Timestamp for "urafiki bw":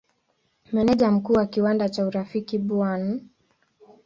2.05-2.83